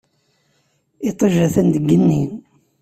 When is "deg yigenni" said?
1.73-2.21